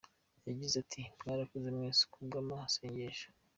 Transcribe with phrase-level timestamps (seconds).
[0.47, 3.27] Yagize ati "Mwarakoze mwese ku bw’amasengesho.